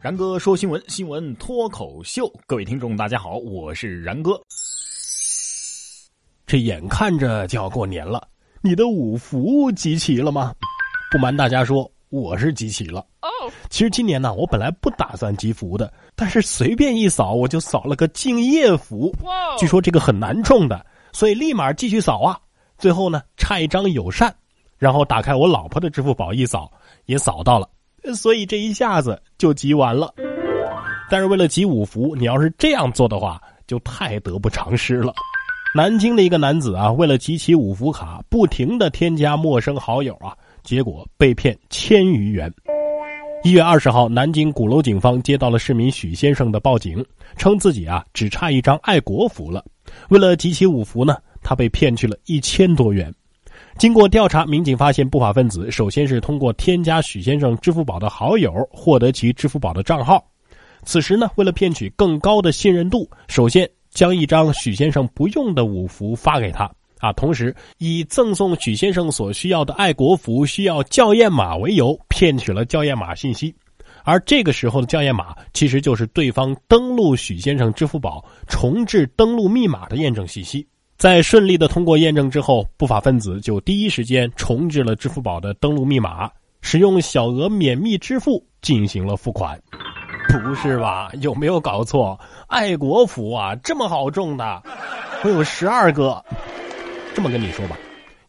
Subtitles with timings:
[0.00, 4.40] 然哥说新闻，新闻脱口秀，各位听众大家好，我是然哥。
[6.46, 8.26] 这眼看着就要过年了，
[8.62, 10.54] 你的五福集齐了吗？
[11.12, 13.00] 不瞒大家说，我是集齐了。
[13.20, 13.28] 哦，
[13.68, 19.14] 其实今年呢，我本来不打算集福的，但是随便一扫，我就扫了个敬业福。
[19.58, 22.40] 据说这个很难中的，所以立马继续扫啊。
[22.78, 24.34] 最后呢，差一张友善，
[24.78, 26.72] 然后打开我老婆的支付宝一扫，
[27.04, 27.68] 也扫到了。
[28.16, 30.12] 所以这一下子就集完了，
[31.10, 35.14] 但是为了集五福，你要是这样做的话，就太得不偿失了。
[35.74, 42.52] 南京的一个男子啊，为了集齐五福卡，不停的添加陌生好友啊，结果被骗千余元。
[43.42, 47.02] 一月二十号，南京鼓楼警方接到了市民许先生的报警，
[47.38, 49.64] 称自己啊只差一张爱国福了，
[50.10, 53.10] 为了集齐五福呢，他被骗去了一千多元。
[53.78, 60.22] 经过调查，民警发现不法分子首先是通过添加许先生支付宝的好友获得其支付宝的账号。
[60.82, 73.54] 此时呢，为了骗取更高的信任度，首先将一张许先生不用的五福发给他啊，同时以赠送许先生所需要的爱国服需要校验码为由，骗取了校验码信息。
[74.04, 80.66] 而这个时候的校验码其实就是对方登录许先生支付宝重置登录密码的验证信息。
[81.00, 89.58] 在顺利的通过验证之后，不法分子就第一时间重置了支付宝的登录密码，使用小额免密支付进行了付款。
[90.28, 91.10] 不是吧？
[91.22, 92.20] 有没有搞错？
[92.48, 94.62] 爱国福啊，这么好中的？
[95.24, 96.22] 我有十二个。
[97.14, 97.78] 这么跟你说吧，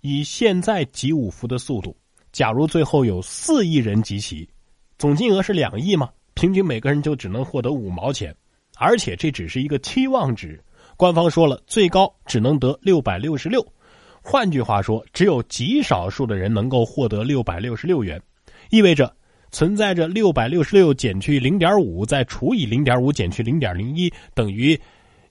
[0.00, 1.96] 以现在集五福的速度，
[2.30, 4.48] 假如最后有四亿人集齐，
[4.96, 6.08] 总金额是两亿嘛？
[6.34, 8.32] 平均每个人就只能获得五毛钱，
[8.78, 10.62] 而且这只是一个期望值。
[11.00, 13.66] 官方说了，最高只能得六百六十六，
[14.20, 18.20] 换句话说，只有极少数的人能够获得六百六十六元，
[18.68, 19.10] 意味着
[19.50, 24.78] 存在着六百六十六减去零点五再除以零点五减去零点零一等于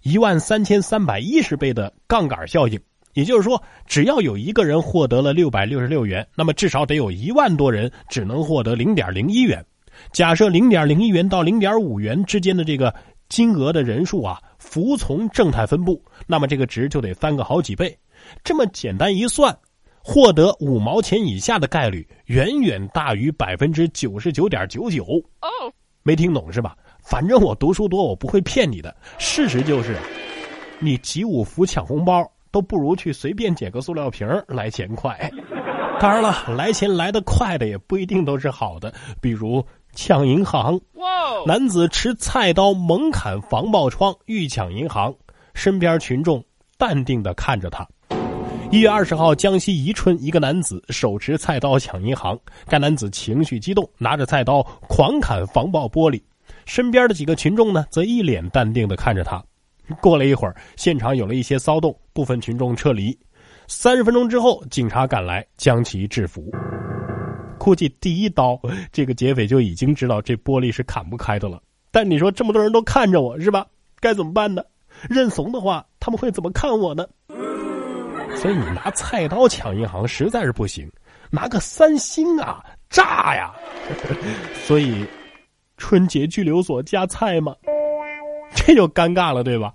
[0.02, 2.80] 一万三千三百一十倍的杠杆效应。
[3.14, 9.64] 也就是说，只要有一个人获得了六百六十六元，那么至少得有一万多人只能获得零点零一元。
[10.14, 12.92] 假设零点零一元到零点五元之间的这个
[13.30, 14.42] 金额的人数啊。
[14.58, 17.98] 服从正态分布，那么这个值就得翻个好几倍。
[18.44, 19.58] 这么简单一算，
[20.04, 25.04] 获得五毛钱以下的概率远远大于百分之九十九点九九。
[25.42, 25.50] 哦，
[26.04, 26.76] 没听懂是吧？
[27.02, 28.96] 反正我读书多，我不会骗你的。
[29.18, 29.96] 事实就是，
[30.78, 35.18] 你集五福抢红包都不如去随便捡个塑料瓶来钱快。
[36.02, 39.66] 当然了，来钱来得快的也不一定都是好的，比如。
[39.94, 40.80] 抢银行！
[41.46, 45.14] 男子持菜刀猛砍防爆窗，欲抢银行。
[45.54, 46.44] 身边群众
[46.78, 47.88] 淡定的看着他。
[48.72, 56.22] 一月二十号，江西宜春一个男子手持菜刀抢银行，该男子情绪激动，拿着菜刀狂砍防爆玻璃。
[56.66, 59.44] 身边的几个群众呢，则一脸淡定的看着他。
[60.02, 63.18] 过了一会儿，现场有了一些骚动，部分群众撤离。
[63.68, 66.44] 三十分钟之后，警察赶来将其制服。
[67.70, 68.60] 估计第一刀，
[68.92, 71.62] 这个劫匪就已经知道这玻璃是砍不开的了。
[71.92, 73.64] 但你说这么多人都看着我是吧？
[74.00, 74.64] 该怎么办呢？
[75.08, 77.06] 认怂的话，他们会怎么看我呢？
[78.38, 80.92] 所以你拿菜刀抢银行实在是不行，
[81.30, 82.60] 拿个三星啊，
[82.90, 83.54] 炸呀！
[84.66, 85.06] 所以，
[85.78, 87.56] 春节拘留所加菜吗？
[88.56, 89.72] 这就尴尬了，对吧？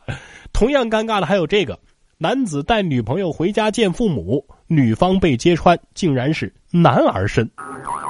[0.53, 1.79] 同样尴尬的还有这个。
[2.17, 7.49] 男子带女朋友回家见父母，女方被揭穿竟然是男儿身。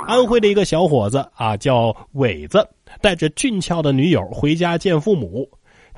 [0.07, 2.67] 安徽的一个小伙子啊，叫伟子，
[3.03, 5.47] 带着俊俏的女友回家见父母，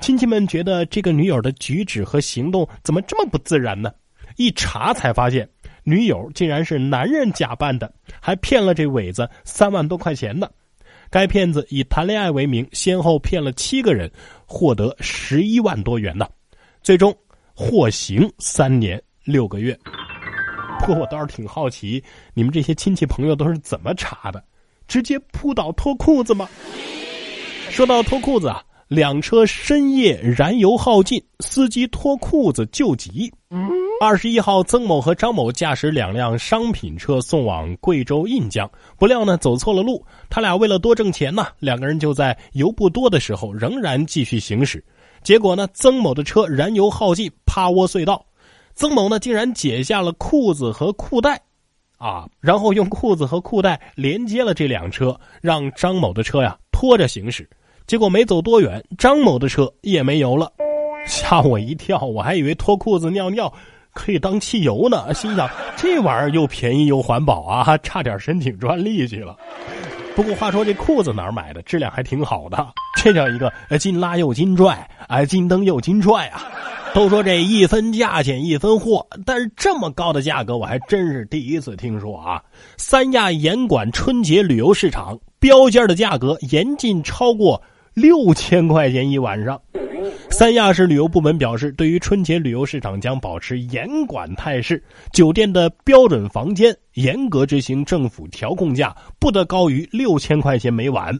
[0.01, 3.89] 亲戚们觉得这个女友的举止和行动怎么这么不自然呢？
[4.35, 5.47] 一查才发现，
[5.83, 7.89] 女友竟然是男人假扮的，
[8.19, 10.49] 还骗了这伟子三万多块钱呢。
[11.09, 14.11] 该骗子以谈恋爱为名，先后骗了七个人，
[14.45, 16.27] 获得十一万多元呢。
[16.83, 17.15] 最终。
[17.59, 19.75] 获刑三年六个月。
[20.87, 22.01] 不过我倒是挺好奇，
[22.33, 24.41] 你们这些亲戚朋友都是怎么查的？
[24.87, 26.47] 直接扑倒脱裤子吗？
[27.69, 33.29] 说到脱裤子啊，两车深夜燃油耗尽，司机脱裤子救急。
[33.99, 40.01] 二十一号，曾某和张某驾驶两辆商品车送往贵州印江，不料呢走错了路。
[40.29, 44.81] 他俩为了多挣钱呢，两个人就在油不多的时候仍然继续行驶。
[45.21, 48.25] 结果呢，曾某的车燃油耗尽，趴窝隧道。
[48.77, 51.41] 曾某呢，竟然解下了裤子和裤带，
[51.97, 57.49] 啊，然后用裤子和裤带连接了这辆车，让张某的车呀拖着行驶。
[57.87, 60.51] 结果没走多远，张某的车也没油了，
[61.07, 61.97] 吓我一跳！
[62.01, 63.51] 我还以为脱裤子尿尿
[63.95, 69.35] 可以当汽油呢，心想这玩意儿又便宜又环保啊，差点申请专利去了。
[70.15, 71.63] 不过话说这裤子哪儿买的？
[71.63, 76.43] 质量还挺好的，这叫一个金拉又金拽，哎，金蹬又金拽啊！
[76.93, 82.41] 都说这一分价钱一分货，但是这么高的价格我还真是第一次听说啊！
[82.75, 87.61] 三亚严管春节旅游市场标间的价格严禁超过
[87.93, 89.61] 六千块钱一晚上。
[90.31, 94.83] 三亚市旅游部门表示，对于春节旅游市场将保持严管态势，
[95.13, 101.15] 酒店的标准房间严格执行政府调控价，不得高于六千块钱每晚，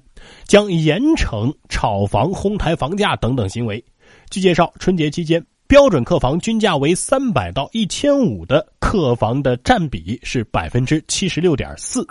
[0.46, 3.84] 将严惩炒房、哄抬房价等等行为。
[4.32, 5.44] 据介绍，春节期间。
[5.68, 12.06] 标准客房均价为三百到一千五的客房的占比是百分之七十六点四，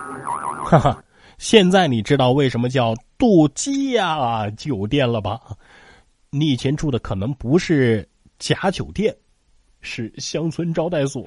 [0.66, 1.02] 哈哈，
[1.38, 5.40] 现在你知道为什么叫度假酒店了吧？
[6.28, 8.06] 你以前住的可能不是
[8.38, 9.16] 假酒店，
[9.80, 11.24] 是乡村招待所，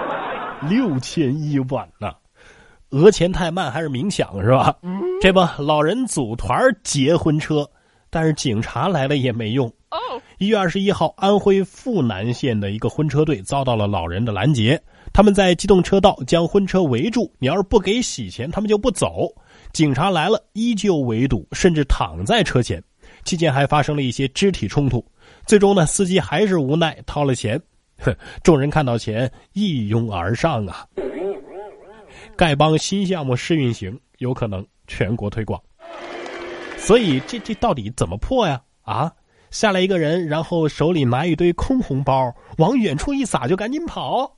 [0.68, 2.12] 六千一晚呢，
[2.90, 4.76] 讹钱太慢还是明抢是吧？
[5.22, 7.66] 这不，老人组团结婚车，
[8.10, 9.72] 但是警察来了也没用。
[10.38, 14.80] 一月二十一号，安徽阜南县的一个婚车队遭到了老人的拦截，
[15.12, 19.28] 他们在机动车道将婚车围住，你要是不给洗钱，他们就不走。
[19.72, 22.82] 警察来了，依旧围堵，甚至躺在车前，
[23.24, 25.04] 期间还发生了一些肢体冲突。
[25.46, 27.60] 最终呢，司机还是无奈掏了钱，
[27.98, 30.86] 哼，众人看到钱一拥而上啊！
[32.36, 35.60] 丐帮新项目试运行，有可能全国推广，
[36.76, 38.60] 所以这这到底怎么破呀？
[38.82, 39.12] 啊？
[39.54, 44.28] 下来一个人，然后手里拿一堆空红包，往远处一撒就赶紧跑。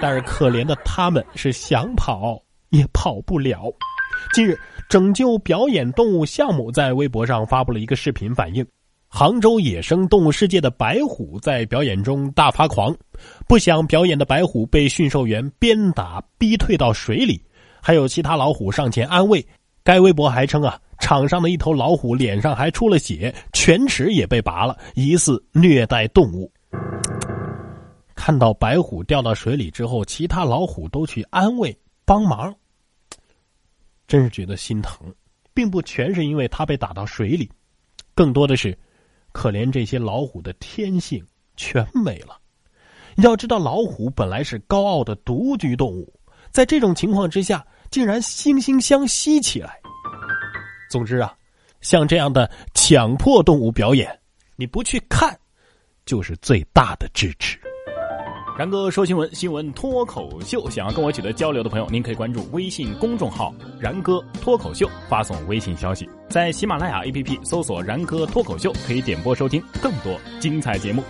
[0.00, 3.64] 但是可怜的他们是想跑也跑不了。
[4.32, 4.56] 近日，
[4.88, 8.64] 拯救表演动物项目在微博上发布了一个视频，反映
[9.08, 12.94] 杭州野生动物世界的白虎在表演中大发狂，
[13.48, 17.42] 不想表演的白虎被驯兽员鞭打逼退到水里，
[17.82, 19.44] 还有其他老虎上前安慰。
[19.82, 20.78] 该微博还称啊。
[21.00, 26.52] 场上的一头老虎脸上还出了血，犬齿也被拔了，疑似虐待动物。
[28.14, 32.54] 看到白虎掉到水里之后，其他老虎都去安慰帮忙，
[34.06, 35.12] 真是觉得心疼。
[35.52, 37.50] 并不全是因为它被打到水里，
[38.14, 38.78] 更多的是
[39.32, 41.22] 可怜这些老虎的天性
[41.56, 42.38] 全没了。
[43.16, 46.14] 要知道，老虎本来是高傲的独居动物，
[46.52, 49.79] 在这种情况之下，竟然惺惺相惜起来。
[50.90, 51.32] 总之啊，
[51.80, 54.18] 像这样的强迫动物表演，
[54.56, 55.34] 你不去看，
[56.04, 57.58] 就是最大的支持。
[58.58, 60.68] 然哥说新闻，新闻脱口秀。
[60.68, 71.02] 想要跟我取得交流的朋友，您可以关注微信公众号“然哥脱口秀”，发送微信消息，在喜马拉雅 APP 搜索“然哥脱口秀”，可以点播收听更多精彩节目。